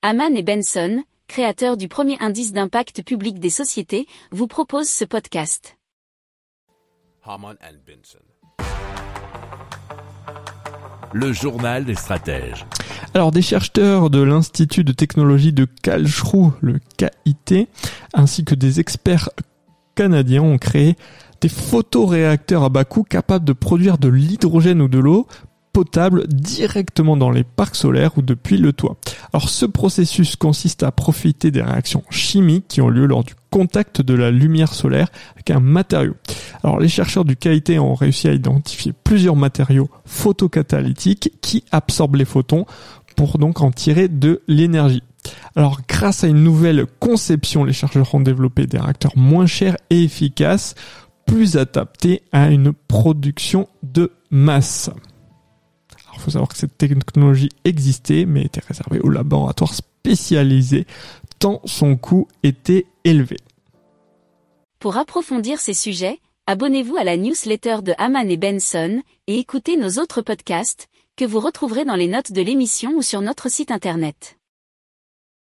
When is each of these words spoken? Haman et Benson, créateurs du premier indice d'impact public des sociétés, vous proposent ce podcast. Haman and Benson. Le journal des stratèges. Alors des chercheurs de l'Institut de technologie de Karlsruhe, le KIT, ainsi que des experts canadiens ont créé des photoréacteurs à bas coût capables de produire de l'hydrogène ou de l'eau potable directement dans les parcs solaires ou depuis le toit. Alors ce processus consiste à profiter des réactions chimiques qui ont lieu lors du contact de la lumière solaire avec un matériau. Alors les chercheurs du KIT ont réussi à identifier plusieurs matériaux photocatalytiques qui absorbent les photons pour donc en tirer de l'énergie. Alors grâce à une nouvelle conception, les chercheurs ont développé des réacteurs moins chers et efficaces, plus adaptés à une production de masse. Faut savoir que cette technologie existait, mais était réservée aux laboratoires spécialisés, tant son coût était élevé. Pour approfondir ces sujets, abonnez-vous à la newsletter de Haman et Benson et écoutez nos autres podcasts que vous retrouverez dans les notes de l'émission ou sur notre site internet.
Haman 0.00 0.36
et 0.36 0.44
Benson, 0.44 1.02
créateurs 1.26 1.76
du 1.76 1.88
premier 1.88 2.16
indice 2.20 2.52
d'impact 2.52 3.02
public 3.02 3.40
des 3.40 3.50
sociétés, 3.50 4.06
vous 4.30 4.46
proposent 4.46 4.88
ce 4.88 5.04
podcast. 5.04 5.76
Haman 7.24 7.56
and 7.60 7.78
Benson. 7.84 8.20
Le 11.12 11.32
journal 11.32 11.84
des 11.84 11.96
stratèges. 11.96 12.64
Alors 13.12 13.32
des 13.32 13.42
chercheurs 13.42 14.08
de 14.08 14.22
l'Institut 14.22 14.84
de 14.84 14.92
technologie 14.92 15.52
de 15.52 15.66
Karlsruhe, 15.82 16.52
le 16.60 16.78
KIT, 16.96 17.66
ainsi 18.14 18.44
que 18.44 18.54
des 18.54 18.78
experts 18.78 19.30
canadiens 19.96 20.42
ont 20.42 20.58
créé 20.58 20.94
des 21.40 21.48
photoréacteurs 21.48 22.62
à 22.62 22.68
bas 22.68 22.84
coût 22.84 23.02
capables 23.02 23.44
de 23.44 23.52
produire 23.52 23.98
de 23.98 24.08
l'hydrogène 24.08 24.80
ou 24.80 24.86
de 24.86 25.00
l'eau 25.00 25.26
potable 25.78 26.26
directement 26.26 27.16
dans 27.16 27.30
les 27.30 27.44
parcs 27.44 27.76
solaires 27.76 28.18
ou 28.18 28.22
depuis 28.22 28.56
le 28.56 28.72
toit. 28.72 28.96
Alors 29.32 29.48
ce 29.48 29.64
processus 29.64 30.34
consiste 30.34 30.82
à 30.82 30.90
profiter 30.90 31.52
des 31.52 31.62
réactions 31.62 32.02
chimiques 32.10 32.66
qui 32.66 32.80
ont 32.80 32.88
lieu 32.88 33.06
lors 33.06 33.22
du 33.22 33.34
contact 33.48 34.02
de 34.02 34.14
la 34.14 34.32
lumière 34.32 34.74
solaire 34.74 35.06
avec 35.34 35.52
un 35.52 35.60
matériau. 35.60 36.14
Alors 36.64 36.80
les 36.80 36.88
chercheurs 36.88 37.24
du 37.24 37.36
KIT 37.36 37.78
ont 37.78 37.94
réussi 37.94 38.26
à 38.26 38.32
identifier 38.32 38.92
plusieurs 39.04 39.36
matériaux 39.36 39.88
photocatalytiques 40.04 41.34
qui 41.42 41.62
absorbent 41.70 42.16
les 42.16 42.24
photons 42.24 42.66
pour 43.16 43.38
donc 43.38 43.60
en 43.60 43.70
tirer 43.70 44.08
de 44.08 44.42
l'énergie. 44.48 45.04
Alors 45.54 45.78
grâce 45.86 46.24
à 46.24 46.26
une 46.26 46.42
nouvelle 46.42 46.86
conception, 46.98 47.62
les 47.62 47.72
chercheurs 47.72 48.12
ont 48.16 48.20
développé 48.20 48.66
des 48.66 48.78
réacteurs 48.78 49.16
moins 49.16 49.46
chers 49.46 49.76
et 49.90 50.02
efficaces, 50.02 50.74
plus 51.24 51.56
adaptés 51.56 52.22
à 52.32 52.48
une 52.48 52.72
production 52.72 53.68
de 53.84 54.10
masse. 54.32 54.90
Faut 56.28 56.32
savoir 56.32 56.48
que 56.50 56.58
cette 56.58 56.76
technologie 56.76 57.48
existait, 57.64 58.26
mais 58.26 58.42
était 58.42 58.60
réservée 58.60 59.00
aux 59.00 59.08
laboratoires 59.08 59.72
spécialisés, 59.72 60.86
tant 61.38 61.62
son 61.64 61.96
coût 61.96 62.28
était 62.42 62.84
élevé. 63.04 63.38
Pour 64.78 64.98
approfondir 64.98 65.58
ces 65.58 65.72
sujets, 65.72 66.20
abonnez-vous 66.46 66.98
à 66.98 67.04
la 67.04 67.16
newsletter 67.16 67.78
de 67.82 67.94
Haman 67.96 68.30
et 68.30 68.36
Benson 68.36 69.00
et 69.26 69.38
écoutez 69.38 69.78
nos 69.78 69.98
autres 70.02 70.20
podcasts 70.20 70.88
que 71.16 71.24
vous 71.24 71.40
retrouverez 71.40 71.86
dans 71.86 71.96
les 71.96 72.08
notes 72.08 72.32
de 72.32 72.42
l'émission 72.42 72.92
ou 72.94 73.00
sur 73.00 73.22
notre 73.22 73.50
site 73.50 73.70
internet. 73.70 74.37